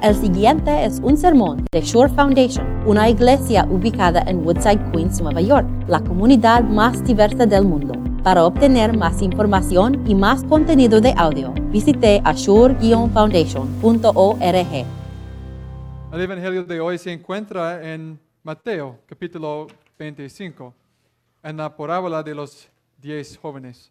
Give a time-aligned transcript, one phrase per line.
[0.00, 5.40] El siguiente es un sermón de Shore Foundation, una iglesia ubicada en Woodside, Queens, Nueva
[5.40, 7.94] York, la comunidad más diversa del mundo.
[8.22, 14.86] Para obtener más información y más contenido de audio, visite ashore-foundation.org.
[16.12, 19.66] El Evangelio de hoy se encuentra en Mateo, capítulo
[19.98, 20.72] 25,
[21.42, 22.68] en la parábola de los
[22.98, 23.90] diez jóvenes.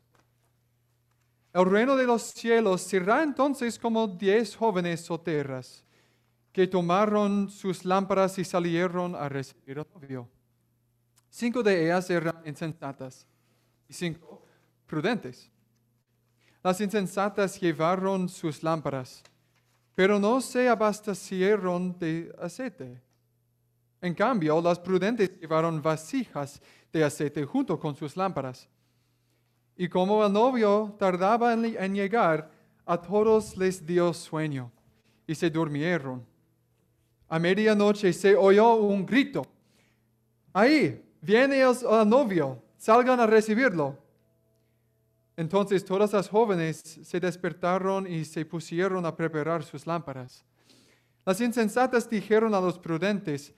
[1.54, 5.84] El reino de los cielos será entonces como diez jóvenes solteras
[6.58, 10.28] que tomaron sus lámparas y salieron a recibir al novio.
[11.30, 13.28] Cinco de ellas eran insensatas
[13.88, 14.42] y cinco
[14.88, 15.52] prudentes.
[16.64, 19.22] Las insensatas llevaron sus lámparas,
[19.94, 23.04] pero no se abastecieron de aceite.
[24.02, 26.60] En cambio, las prudentes llevaron vasijas
[26.92, 28.68] de aceite junto con sus lámparas.
[29.76, 32.50] Y como el novio tardaba en llegar,
[32.84, 34.72] a todos les dio sueño
[35.28, 36.26] y se durmieron.
[37.30, 39.46] A medianoche se oyó un grito.
[40.54, 41.76] Ahí, viene el,
[42.08, 43.98] novio, salgan a recibirlo.
[45.36, 50.44] Entonces todas las jóvenes se despertaron y se pusieron a preparar sus lámparas.
[51.26, 53.54] Las insensatas dijeron a los prudentes,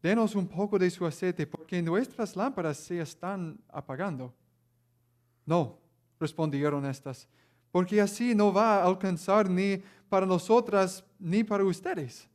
[0.00, 4.32] denos un poco de su aceite, porque nuestras lámparas se están apagando.
[5.44, 5.78] No,
[6.18, 7.28] respondieron estas,
[7.70, 12.28] porque así no va a alcanzar ni para nosotras ni para ustedes.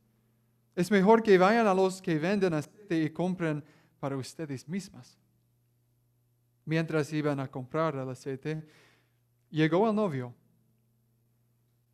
[0.78, 3.64] Es mejor que vayan a los que venden aceite y compren
[3.98, 5.18] para ustedes mismas.
[6.64, 8.64] Mientras iban a comprar el aceite,
[9.50, 10.32] llegó el novio.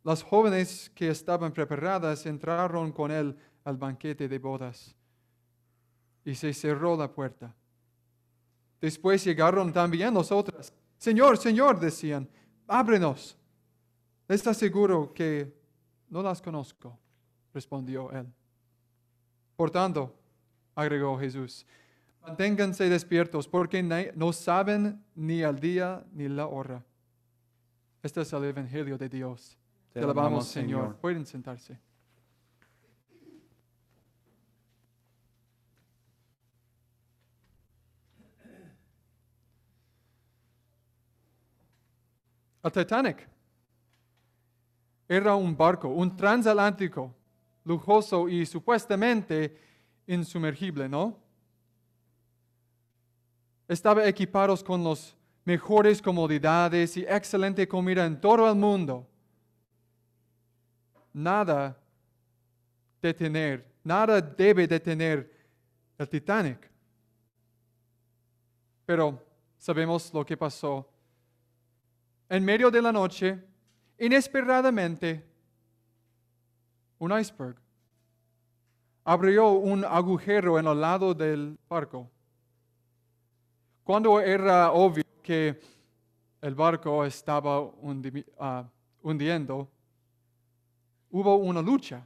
[0.03, 4.95] Las jóvenes que estaban preparadas entraron con él al banquete de bodas
[6.23, 7.55] y se cerró la puerta.
[8.79, 10.71] Después llegaron también nosotras.
[10.99, 12.29] Señor, Señor, decían,
[12.67, 13.35] ábrenos.
[14.27, 15.59] ¿Está seguro que
[16.07, 16.99] no las conozco?
[17.51, 18.31] respondió él.
[19.55, 20.13] Por tanto,
[20.75, 21.65] agregó Jesús,
[22.21, 26.83] manténganse despiertos porque no saben ni el día ni la hora.
[28.03, 29.57] Este es el Evangelio de Dios.
[29.93, 30.97] Te, alabamos, Señor.
[30.97, 31.79] Pueden sentarse.
[42.61, 43.29] El Titanic
[45.07, 47.13] era un barco, un transatlántico
[47.65, 49.57] lujoso y supuestamente
[50.07, 51.17] insumergible, ¿no?
[53.67, 59.07] Estaba equipados con las mejores comodidades y excelente comida en todo el mundo.
[61.11, 61.77] Nada
[63.01, 65.31] detener, nada debe detener
[65.97, 66.69] el Titanic.
[68.85, 69.23] Pero
[69.57, 70.87] sabemos lo que pasó.
[72.29, 73.39] En medio de la noche,
[73.97, 75.34] inesperadamente,
[76.99, 77.55] un iceberg.
[79.03, 82.09] Abrió un agujero en el lado del barco.
[83.83, 85.59] Cuando era obvio que
[86.41, 87.71] el barco estaba
[88.39, 88.67] ah,
[89.03, 89.69] hundiendo,
[91.11, 92.05] hubo una lucha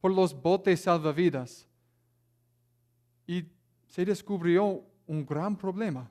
[0.00, 1.68] por los botes salvavidas
[3.26, 3.44] y
[3.86, 6.10] se descubrió un gran problema.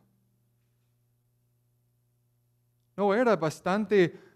[2.95, 4.30] No era bastante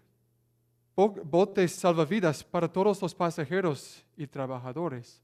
[0.96, 5.22] botes salvavidas para todos los pasajeros y trabajadores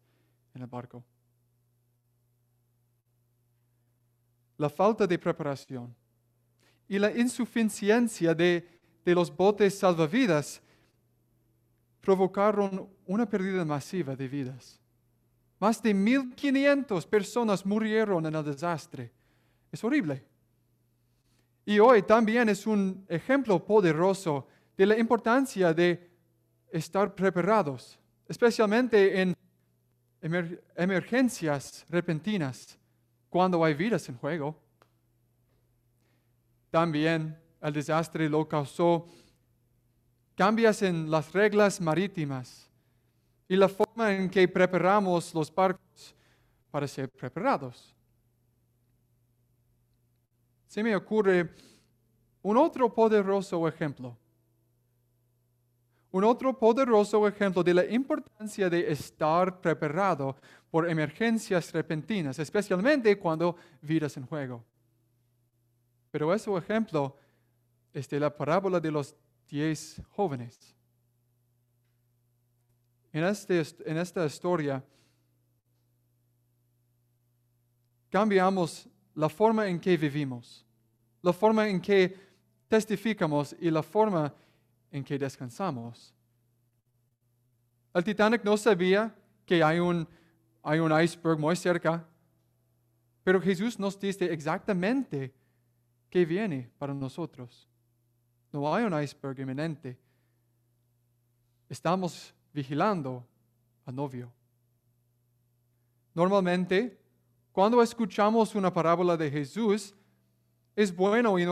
[0.55, 1.03] en el barco.
[4.59, 5.95] La falta de preparación
[6.87, 8.69] y la insuficiencia de,
[9.03, 10.61] de los botes salvavidas
[12.03, 14.79] provocaron una pérdida masiva de vidas.
[15.59, 19.11] Más de 1.500 personas murieron en el desastre.
[19.71, 20.23] Es horrible.
[21.65, 24.49] Y hoy también es un ejemplo poderoso
[24.83, 26.11] de la importancia de
[26.73, 29.33] estar preparados, especialmente en
[30.75, 32.77] emergencias repentinas,
[33.31, 34.61] cuando hay vidas en juego.
[36.69, 39.07] También el desastre lo causó
[40.35, 42.69] cambios en las reglas marítimas
[43.47, 46.13] y la forma en que preparamos los barcos
[46.73, 47.95] para ser preparados.
[50.67, 51.55] Se me ocurre
[52.43, 54.19] un otro poderoso ejemplo
[56.13, 60.37] un otro poderoso ejemplo de la importancia de estar preparado
[60.71, 64.63] por emergencias repentinas, especialmente cuando vidas en juego.
[66.11, 67.17] Pero ese ejemplo
[67.95, 69.17] es de la parábola de los
[69.49, 70.75] diez jóvenes.
[73.11, 74.85] En, este, en esta historia
[78.11, 80.67] cambiamos la forma en que vivimos,
[81.23, 82.15] la forma en que
[82.69, 84.33] testificamos y la forma en
[85.01, 86.13] que descansamos.
[87.95, 89.15] El Titanic no sabía
[89.47, 90.07] que hay un,
[90.63, 92.07] hay un iceberg muy cerca,
[93.25, 95.33] pero Jesús nos dice exactamente
[96.11, 97.67] qué viene para nosotros.
[98.53, 99.99] No hay un iceberg inminente.
[101.71, 103.27] Estamos vigilando
[103.87, 104.31] al novio.
[106.15, 107.01] Normalmente,
[107.51, 109.95] cuando escuchamos una parábola de Jesús,
[110.77, 111.47] es bueno y,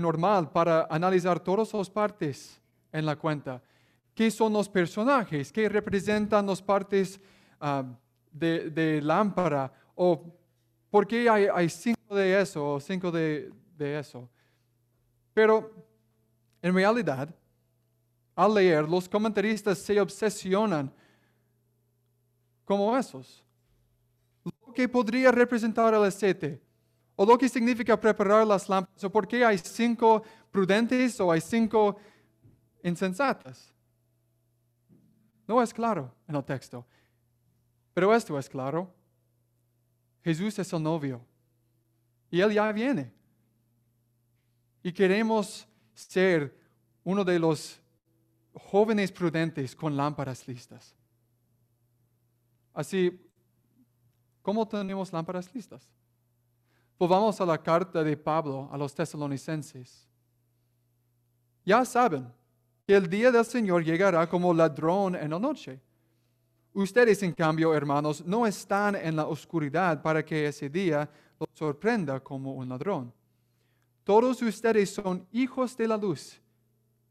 [0.00, 2.61] normal para analizar todas las partes
[2.92, 3.62] en la cuenta.
[4.14, 5.50] ¿Qué son los personajes?
[5.50, 7.18] ¿Qué representan las partes
[7.60, 7.84] ah,
[8.30, 9.72] de, lámpara?
[9.94, 10.22] ¿O
[10.90, 14.28] por qué hay, cinco de eso o cinco de, de eso?
[15.32, 15.72] Pero
[16.60, 17.34] en realidad,
[18.36, 20.92] al leer, los comentaristas se obsesionan
[22.64, 23.42] como esos.
[24.44, 26.60] Lo que podría representar el aceite
[27.16, 31.40] o lo que significa preparar las lámparas, o por qué hay cinco prudentes o hay
[31.40, 31.96] cinco
[32.82, 33.72] insensatas.
[35.46, 36.86] No es claro en el texto,
[37.94, 38.92] pero esto es claro.
[40.22, 41.20] Jesús es el novio
[42.30, 43.12] y Él ya viene.
[44.82, 46.56] Y queremos ser
[47.04, 47.80] uno de los
[48.54, 50.94] jóvenes prudentes con lámparas listas.
[52.74, 53.20] Así,
[54.40, 55.88] ¿cómo tenemos lámparas listas?
[56.98, 60.08] Volvamos a la carta de Pablo a los tesalonicenses.
[61.64, 62.32] Ya saben
[62.92, 65.80] el día del Señor llegará como ladrón en la noche.
[66.74, 71.08] Ustedes, en cambio, hermanos, no están en la oscuridad para que ese día
[71.38, 73.12] los sorprenda como un ladrón.
[74.04, 76.40] Todos ustedes son hijos de la luz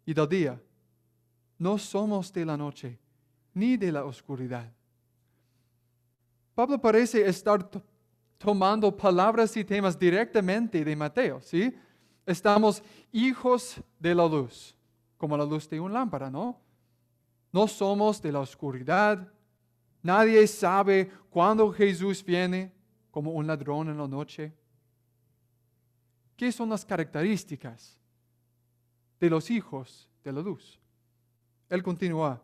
[0.06, 0.62] y del día.
[1.57, 3.00] No somos de la noche
[3.54, 4.72] ni de la oscuridad.
[6.56, 7.69] Pablo parece estar
[8.38, 11.74] tomando palabras y temas directamente de Mateo, ¿sí?
[12.25, 14.75] Estamos hijos de la luz,
[15.21, 16.59] como la luz de un lámpara, ¿no?
[17.51, 19.31] No somos de la oscuridad.
[20.01, 22.73] Nadie sabe cuándo Jesús viene
[23.12, 24.51] como un ladrón en la noche.
[26.35, 28.00] ¿Qué son las características
[29.19, 30.79] de los hijos de la luz?
[31.69, 32.41] Él continúa.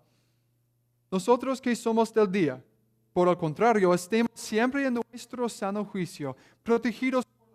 [1.09, 2.63] Nosotros que somos del día,
[3.11, 7.47] por el contrario, estemos siempre en nuestro sano juicio, protegidos por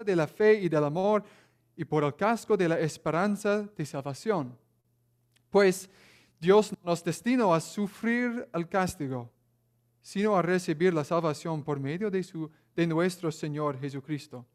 [0.00, 1.22] la de la fe y del amor
[1.76, 4.56] y por el casco de la esperanza de salvación.
[5.50, 5.88] Pues
[6.40, 9.30] Dios nos destinó a sufrir el castigo,
[10.02, 14.46] sino a recibir la salvación por medio de, su, de nuestro Señor Jesucristo.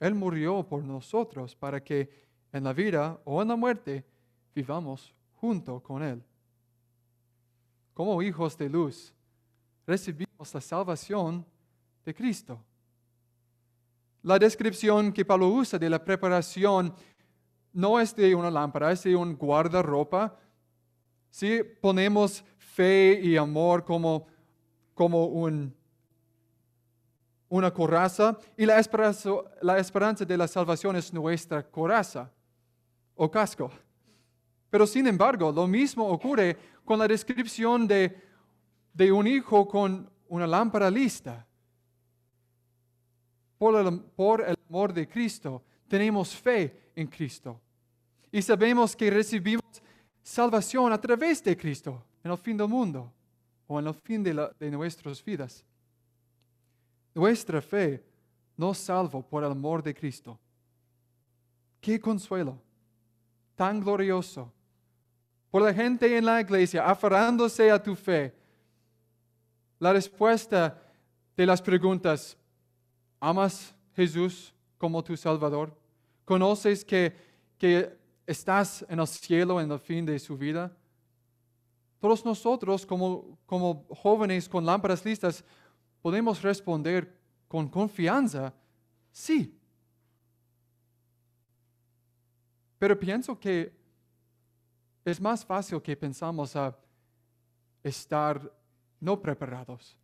[0.00, 4.04] Él murió por nosotros para que en la vida o en la muerte
[4.54, 6.22] vivamos junto con Él.
[7.94, 9.12] Como hijos de luz,
[9.86, 11.44] recibimos la salvación
[12.04, 12.64] de Cristo.
[14.28, 16.94] La descripción que Pablo usa de la preparación
[17.72, 20.36] no es de una lámpara, es de un guardarropa.
[21.30, 24.26] Si ponemos fe y amor como,
[24.92, 25.74] como un,
[27.48, 32.30] una coraza y la esperanza, de la salvación es nuestra coraza
[33.14, 33.70] o casco.
[34.68, 36.54] Pero sin embargo, lo mismo ocurre
[36.84, 38.28] con la descripción de
[38.92, 41.47] de un hijo con una lámpara lista.
[43.58, 47.60] Por el, por el amor de Cristo, tenemos fe en Cristo.
[48.30, 49.64] Y sabemos que recibimos
[50.22, 53.12] salvación a través de Cristo en el fin del mundo
[53.66, 55.64] o en el fin de, de nuestras vidas.
[57.14, 58.04] Nuestra fe
[58.56, 60.38] nos salva por el amor de Cristo.
[61.80, 62.60] Qué consuelo,
[63.54, 64.52] tan glorioso.
[65.50, 68.34] Por la gente en la iglesia aferrándose a tu fe,
[69.78, 70.82] la respuesta
[71.36, 72.36] de las preguntas,
[73.20, 75.76] ¿amas Jesús como tu Salvador?
[76.24, 77.14] ¿Conoces que,
[77.56, 77.96] que
[78.26, 80.76] estás en el cielo en el fin de su vida?
[82.00, 85.44] Todos nosotros como, como jóvenes con lámparas listas
[86.00, 88.54] podemos responder con confianza,
[89.10, 89.58] sí.
[92.78, 93.76] Pero pienso que
[95.04, 96.76] es más fácil que pensamos a
[97.82, 98.52] estar
[99.00, 99.96] no preparados.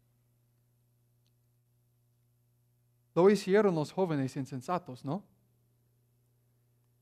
[3.14, 5.22] Lo hicieron los jóvenes insensatos, ¿no?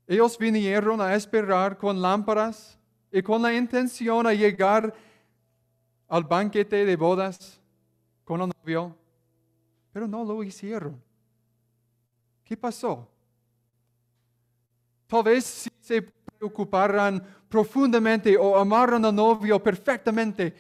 [0.07, 2.79] Ellos vinieron a esperar con lámparas
[3.11, 4.93] y con la intención de llegar
[6.09, 7.59] al banquete de bodas
[8.25, 8.95] con el novio,
[9.93, 11.03] pero no lo hicieron.
[12.45, 13.09] ¿Qué pasó?
[15.07, 20.55] Tal vez si se preocuparan profundamente o amaron al novio perfectamente,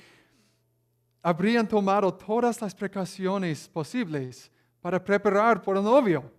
[1.22, 4.50] habrían tomado todas las precauciones posibles
[4.82, 6.30] para preparar por el novio.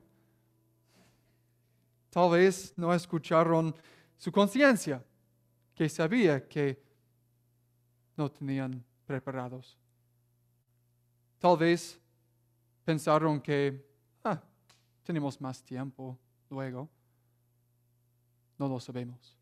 [2.09, 3.73] Tal vez no escucharon
[4.17, 5.03] su conciencia,
[5.73, 6.79] que sabía que
[8.15, 9.77] no tenían preparados.
[11.39, 11.99] Tal vez
[12.83, 13.83] pensaron que
[14.23, 14.39] ah,
[15.03, 16.19] tenemos más tiempo
[16.49, 16.89] luego.
[18.59, 19.35] No lo sabemos.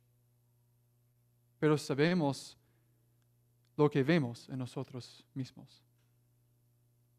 [1.60, 2.58] Pero sabemos
[3.75, 5.84] lo que vemos en nosotros mismos.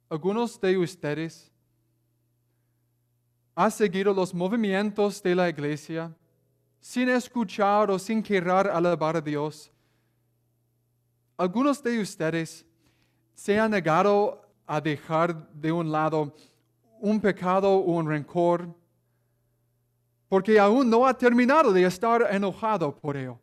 [0.09, 1.53] Algunos de ustedes
[3.55, 6.15] han seguido los movimientos de la iglesia
[6.81, 9.71] sin escuchar o sin querer alabar a Dios.
[11.37, 12.65] Algunos de ustedes
[13.35, 16.35] se han negado a dejar de un lado
[17.01, 18.69] un pecado o un rencor
[20.29, 23.39] porque aún no ha terminado de estar enojado por ello.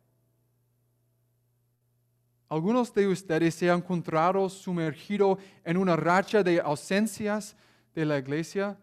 [2.48, 7.54] Algunos de ustedes se han encontrado sumergido en una racha de ausencias
[7.94, 8.76] de la iglesia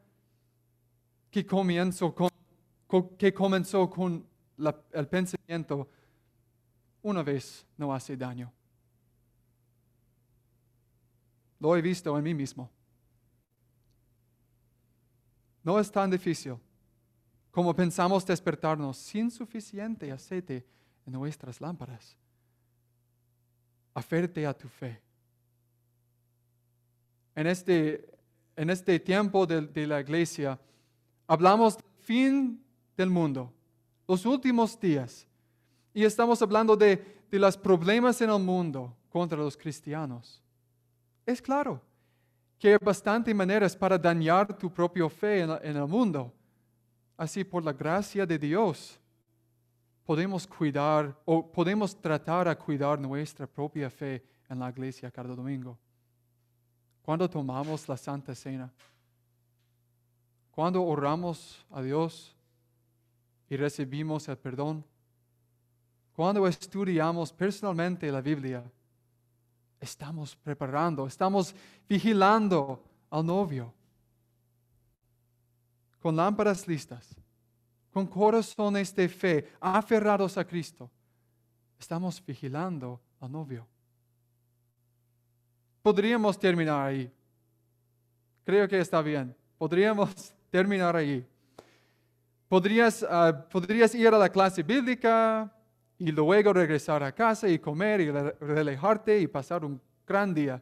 [1.43, 2.29] que comenzó con,
[3.17, 4.25] que comenzó con
[4.91, 5.87] el pensamiento,
[7.03, 8.51] una vez no hace daño.
[11.59, 12.69] Lo he visto en mí mismo.
[15.63, 16.55] No es tan difícil
[17.51, 20.65] como pensamos despertarnos sin suficiente aceite
[21.05, 22.17] en nuestras lámparas
[23.93, 25.01] aférte a tu fe.
[27.33, 28.07] En este,
[28.55, 30.59] en este tiempo de, la iglesia,
[31.27, 32.63] hablamos del fin
[32.95, 33.53] del mundo,
[34.07, 35.27] los últimos días,
[35.93, 40.41] y estamos hablando de, de los problemas en el mundo contra los cristianos.
[41.25, 41.81] Es claro
[42.57, 46.33] que hay bastantes maneras para dañar tu propia fe en, en el mundo.
[47.17, 48.99] Así, por la gracia de Dios,
[50.05, 55.77] podemos cuidar o podemos tratar a cuidar nuestra propia fe en la iglesia cada domingo.
[57.01, 58.71] Cuando tomamos la Santa Cena,
[60.57, 62.35] cuando oramos a Dios
[63.47, 64.83] y recibimos el perdón,
[66.13, 68.63] cuando estudiamos personalmente la Biblia,
[69.79, 71.53] estamos preparando, estamos
[71.87, 73.71] vigilando al novio
[75.99, 77.15] con lámparas listas
[77.91, 80.89] con corazones de fe, aferrados a Cristo,
[81.79, 83.67] estamos vigilando al novio.
[85.83, 87.13] Podríamos terminar ahí.
[88.43, 89.35] Creo que está bien.
[89.59, 91.25] Podríamos terminar ahí.
[92.47, 95.51] Podrías, ah, podrías ir a la clase bíblica
[95.97, 100.61] y luego regresar a casa y comer y relajarte y pasar un gran día.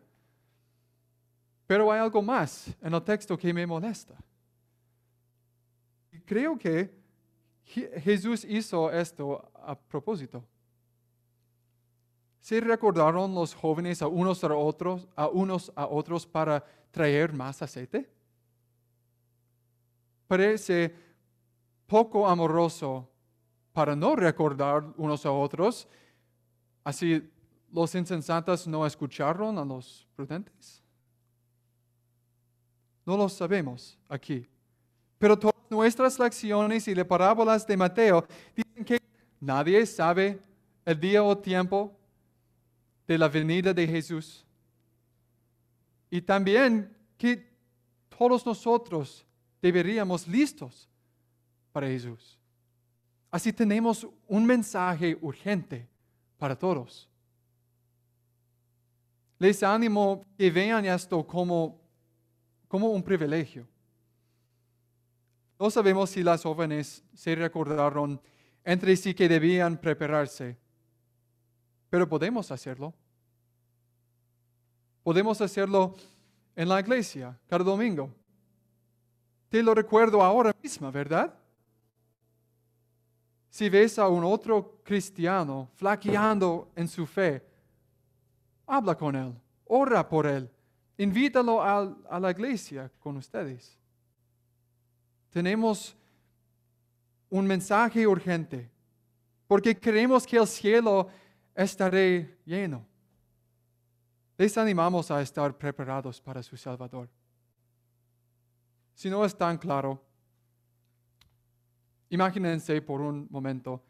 [1.67, 4.15] Pero hay algo más en el texto que me molesta.
[6.25, 6.91] Creo que
[7.65, 10.43] Jesús hizo esto a propósito.
[12.39, 17.61] ¿Se recordaron los jóvenes a unos a otros, a unos a otros para traer más
[17.61, 18.07] aceite?
[20.27, 20.93] Parece
[21.85, 23.09] poco amoroso
[23.73, 25.87] para no recordar unos a otros.
[26.83, 27.29] Así
[27.71, 30.81] los insensatos no escucharon a los prudentes.
[33.05, 34.47] No lo sabemos aquí.
[35.17, 35.37] Pero
[35.69, 39.01] nuestras lecciones y las parábolas de Mateo dicen que
[39.39, 40.39] nadie sabe
[40.85, 41.95] el día o tiempo
[43.07, 44.45] de la venida de Jesús.
[46.09, 47.53] Y también que
[48.09, 49.25] todos nosotros
[49.61, 50.89] deberíamos listos
[51.71, 52.39] para Jesús.
[53.31, 55.87] Así tenemos un mensaje urgente
[56.37, 57.09] para todos.
[59.37, 61.81] Les animo que vean esto como,
[62.67, 63.67] como un privilegio.
[65.59, 68.21] No sabemos si las jóvenes se recordaron
[68.63, 70.57] entre sí que debían prepararse,
[71.89, 72.93] pero podemos hacerlo.
[75.03, 75.95] Podemos hacerlo
[76.55, 78.13] en la iglesia cada domingo.
[79.49, 81.33] Te lo recuerdo ahora mismo, ¿verdad?
[83.49, 87.41] Si ves a un otro cristiano flaqueando en su fe,
[88.67, 89.33] habla con él,
[89.65, 90.49] ora por él,
[90.97, 93.79] invítalo a, a la iglesia con ustedes
[95.35, 95.93] tenemos
[97.29, 98.71] un mensaje urgente,
[99.47, 101.09] porque creemos que el cielo
[101.53, 102.85] estará lleno.
[104.37, 107.09] Les animamos a estar preparados para su Salvador.
[108.95, 110.03] Si no es tan claro,
[112.09, 113.83] imagínense por un momento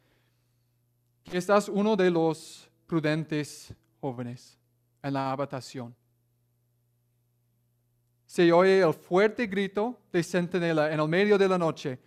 [1.24, 4.60] que estás uno de los prudentes jóvenes
[5.02, 5.96] en la habitación
[8.26, 12.00] se oye el fuerte grito de centinela en el medio de la noche.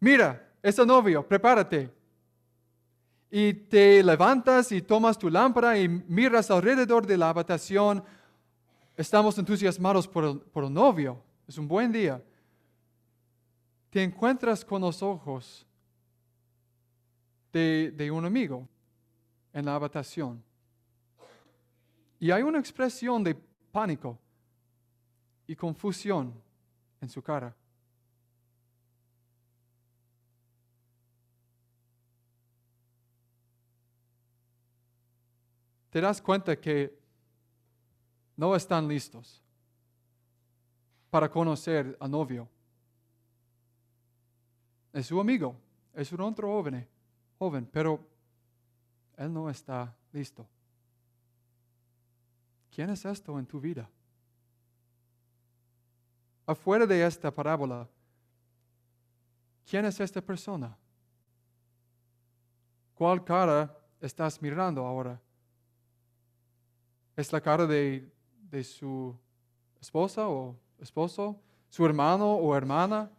[0.00, 1.88] Mira, es el novio, prepárate.
[3.30, 8.02] Y te levantas y tomas tu lámpara y miras alrededor de la habitación.
[8.96, 11.22] Estamos entusiasmados por el, novio.
[11.46, 12.22] Es un buen día.
[13.90, 15.66] Te encuentras con los ojos
[17.52, 18.68] de, un amigo
[19.52, 20.42] en la habitación.
[22.20, 23.34] Y hay una expresión de
[23.72, 24.18] pánico
[25.46, 26.34] y confusión
[27.00, 27.54] en su cara.
[35.90, 36.98] Te das cuenta que
[38.36, 39.42] no están listos
[41.10, 42.48] para conocer al novio.
[44.92, 45.56] Es su amigo,
[45.94, 46.86] es un otro joven,
[47.38, 48.00] joven, pero
[49.16, 50.46] él no está listo.
[52.70, 53.88] ¿Quién es esto en tu vida?
[56.46, 57.88] Afuera de esta parábola,
[59.68, 60.76] ¿quién es esta persona?
[62.94, 65.20] ¿Cuál cara estás mirando ahora?
[67.16, 68.10] ¿Es la cara de,
[68.50, 69.14] de su
[69.80, 71.40] esposa o esposo?
[71.68, 73.10] ¿Su hermano o hermana?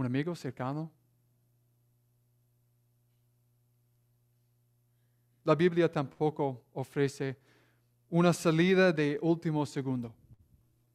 [0.00, 0.90] ¿Un amigo cercano?
[5.44, 7.36] La Biblia tampoco ofrece
[8.08, 10.14] una salida de último segundo.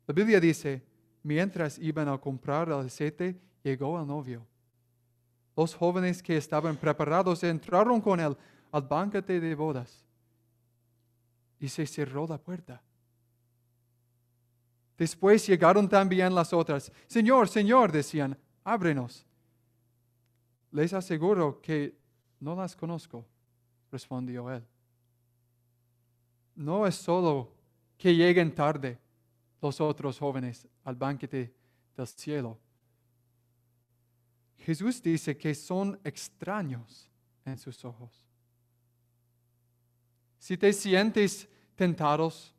[0.07, 0.83] La Biblia dice,
[1.21, 4.43] mientras iban a comprar el aceite, llegó el novio.
[5.55, 8.35] Los jóvenes que estaban preparados entraron con él
[8.71, 10.03] al banquete de bodas
[11.59, 12.81] y se cerró la puerta.
[14.97, 16.91] Después llegaron también las otras.
[17.05, 18.35] Señor, Señor, decían,
[18.65, 19.25] ábrenos.
[20.71, 21.97] Les aseguro que
[22.41, 23.25] no las conozco,
[23.89, 24.61] respondió él
[26.55, 27.51] no es solo
[27.97, 28.97] que lleguen tarde
[29.61, 31.53] los otros jóvenes al banquete
[31.95, 32.57] del cielo.
[34.57, 37.09] Jesús dice que son extraños
[37.43, 38.23] en sus ojos.
[40.39, 42.53] Si te sientes tentados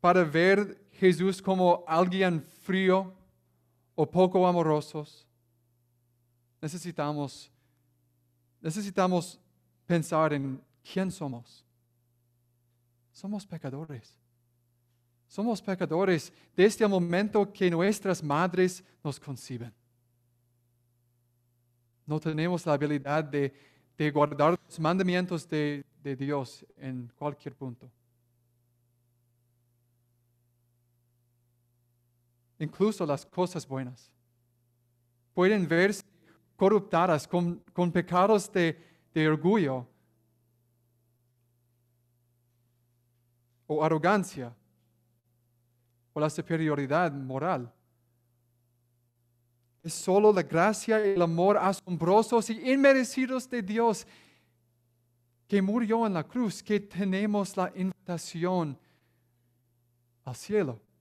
[0.00, 3.14] para ver Jesús como alguien frío
[3.94, 5.26] o poco amorosos,
[6.60, 7.50] necesitamos,
[8.60, 9.38] necesitamos
[9.86, 11.64] pensar en quién somos.
[13.12, 14.18] Somos pecadores.
[15.28, 19.72] Somos pecadores desde el momento que nuestras madres nos conciben.
[22.06, 23.52] No tenemos la habilidad de,
[24.12, 27.88] guardar los mandamientos de, de Dios en cualquier punto.
[32.62, 34.08] Incluso las cosas buenas
[35.34, 36.04] pueden verse
[36.54, 37.60] corruptadas con,
[37.92, 38.78] pecados de,
[39.12, 39.84] de orgullo
[43.66, 44.54] o arrogancia
[46.12, 47.68] o la superioridad moral.
[49.82, 54.06] Es solo la gracia y el amor asombrosos y inmerecidos de Dios
[55.48, 58.78] que murió en la cruz que tenemos la invitación
[60.24, 60.91] al cielo.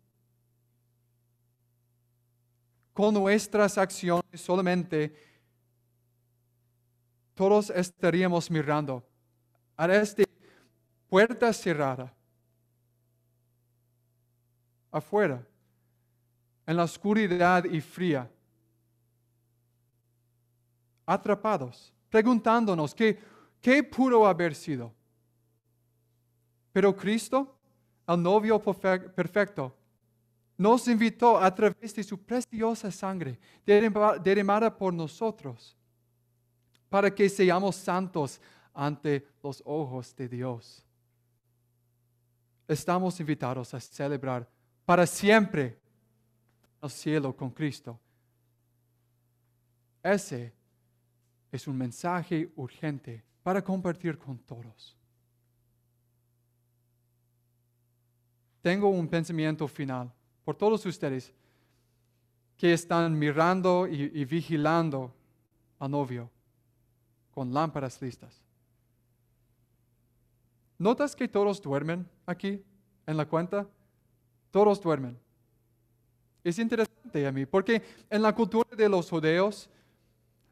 [3.02, 5.12] Con nuestras acciones solamente
[7.34, 9.04] todos estaríamos mirando
[9.76, 10.22] a esta
[11.10, 12.14] puerta cerrada
[14.92, 15.44] afuera,
[16.68, 18.30] en la oscuridad y fría,
[21.04, 23.20] atrapados, preguntándonos qué,
[23.60, 24.94] qué pudo haber sido.
[26.72, 27.58] Pero Cristo,
[28.08, 29.76] el novio perfecto,
[30.58, 35.76] nos invitó a través de su preciosa sangre derramada por nosotros
[36.90, 38.40] para que seamos santos
[38.74, 40.86] ante los ojos de Dios.
[42.68, 44.48] Estamos invitados a celebrar
[44.86, 45.80] para siempre
[46.80, 48.00] al cielo con Cristo.
[50.04, 50.54] Ese
[51.52, 54.98] es un mensaje urgente para compartir con todos.
[58.62, 61.34] Tengo un pensamiento final por todos ustedes
[62.58, 65.12] que están mirando y, vigilando
[65.80, 66.30] al novio
[67.32, 68.40] con lámparas listas.
[70.78, 72.64] ¿Notas que todos duermen aquí
[73.08, 73.68] en la cuenta?
[74.52, 75.18] Todos duermen.
[76.44, 79.70] Es interesante a mí, porque en la cultura de los judeos,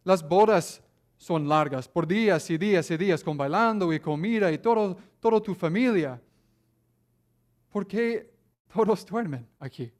[0.03, 0.81] las bodas
[1.17, 5.41] son largas, por días y días y días, con bailando y comida y todo, toda
[5.41, 6.19] tu familia.
[7.71, 8.28] ¿Por qué
[8.73, 9.91] todos duermen aquí?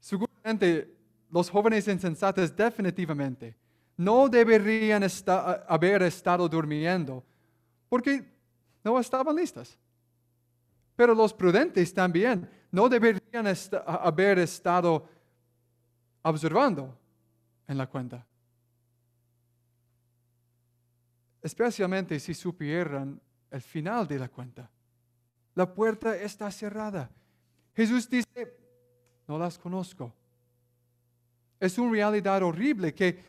[0.00, 0.96] Seguramente
[1.30, 3.56] los jóvenes insensatos definitivamente
[3.96, 5.02] no deberían
[5.68, 7.24] haber estado durmiendo
[7.88, 8.24] porque
[8.82, 9.78] no estaban listas.
[10.96, 13.46] Pero los prudentes también no deberían
[13.86, 15.08] haber estado
[16.22, 16.98] observando
[17.66, 18.26] en la cuenta.
[21.40, 24.70] Especialmente si supieran el final de la cuenta.
[25.54, 27.10] La puerta está cerrada.
[27.74, 28.56] Jesús dice,
[29.26, 30.12] no las conozco.
[31.60, 33.22] Es una realidad horrible que,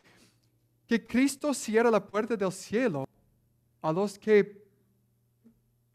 [0.86, 3.06] que Cristo cierra la puerta del cielo
[3.80, 4.64] a los que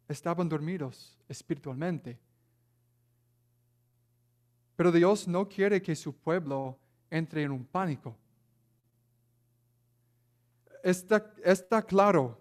[0.07, 2.17] estaban dormidos espiritualmente.
[4.75, 6.77] Pero Dios no quiere que su pueblo
[7.09, 8.15] entre en un pánico.
[10.83, 12.39] Está, está claro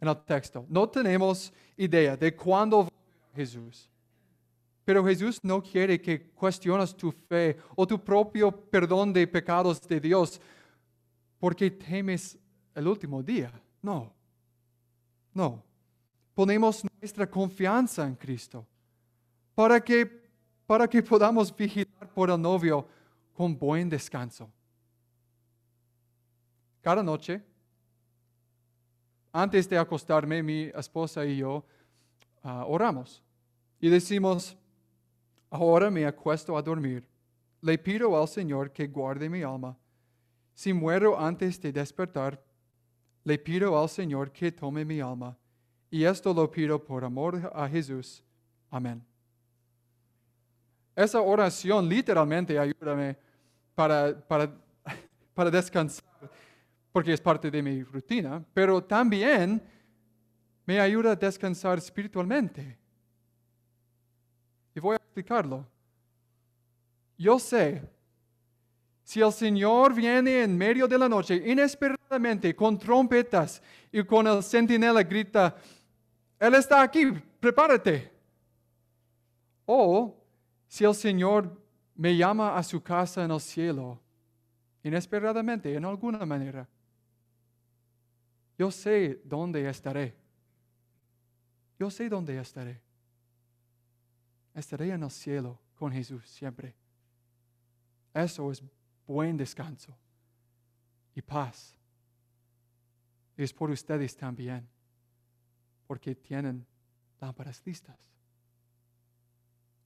[0.00, 0.64] en el texto.
[0.68, 2.88] No tenemos idea de cuándo
[3.34, 3.90] Jesús.
[4.84, 9.98] Pero Jesús no quiere que cuestiones tu fe o tu propio perdón de pecados de
[9.98, 10.40] Dios
[11.38, 12.38] porque temes
[12.74, 13.52] el último día.
[13.80, 14.12] No,
[15.32, 15.62] no.
[16.34, 18.66] Ponemos nuestra confianza en Cristo
[19.54, 20.28] para que,
[20.66, 22.86] para que podamos vigilar por el novio
[23.32, 24.50] con buen descanso.
[26.82, 27.42] Cada noche,
[29.32, 31.64] antes de acostarme, mi esposa y yo
[32.44, 33.24] ah, oramos
[33.80, 34.56] y decimos,
[35.50, 37.06] ahora me acuesto a dormir.
[37.60, 39.76] Le pido al Señor que guarde mi alma.
[40.54, 42.42] Si muero antes de despertar,
[43.24, 45.36] le pido al Señor que tome mi alma.
[45.90, 48.22] Y esto lo pido por amor a Jesús.
[48.70, 49.04] Amén.
[50.96, 53.16] Esa oración literalmente ayúdame
[53.74, 54.50] para, para,
[55.34, 56.04] para descansar,
[56.92, 59.60] porque es parte de mi rutina, pero también
[60.66, 62.78] me ayuda a descansar espiritualmente.
[64.74, 65.66] Y voy a explicarlo.
[67.16, 67.82] Yo sé,
[69.04, 74.42] si el Señor viene en medio de la noche, inesperadamente, con trompetas y con el
[74.42, 75.54] centinela grita,
[76.40, 78.10] Él está aquí, prepárate.
[79.66, 80.16] O
[80.66, 81.54] si el Señor
[81.94, 84.00] me llama a su casa en el cielo,
[84.82, 86.66] inesperadamente, en alguna manera,
[88.58, 90.23] yo sé dónde estaré.
[91.84, 92.80] Yo sé dónde estaré.
[94.54, 96.74] Estaré en el cielo con Jesús siempre.
[98.14, 98.62] Eso es
[99.06, 99.94] buen descanso
[101.14, 101.76] y paz.
[103.36, 104.66] Y es por ustedes también,
[105.86, 106.66] porque tienen
[107.20, 107.98] lámparas listas.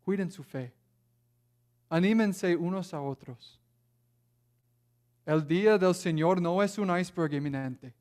[0.04, 0.72] Cuiden su fe.
[1.88, 3.60] Anímense unos a otros.
[5.26, 7.92] El día del Señor no es un iceberg eminente.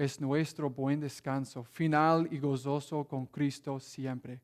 [0.00, 4.40] Es nuestro buen descanso, final y gozoso con Cristo siempre.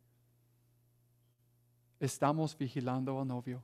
[1.98, 3.62] Estamos vigilando al novio.